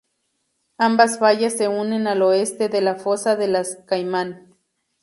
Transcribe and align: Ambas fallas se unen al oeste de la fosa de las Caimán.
Ambas 0.79 1.19
fallas 1.19 1.53
se 1.55 1.67
unen 1.67 2.07
al 2.07 2.23
oeste 2.23 2.69
de 2.69 2.81
la 2.81 2.95
fosa 2.95 3.35
de 3.35 3.47
las 3.49 3.75
Caimán. 3.85 4.57